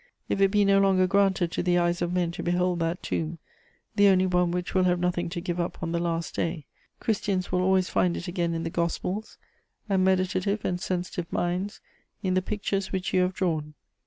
[0.29, 3.37] If it be no longer granted to the eyes of men to behold that Tomb,
[3.95, 6.65] 'the only one which will have nothing to give up on the Last Day,'
[6.99, 9.37] Christians will always find it again in the Gospels,
[9.87, 11.81] and meditative and sensitive minds
[12.23, 13.75] in the pictures which you have drawn.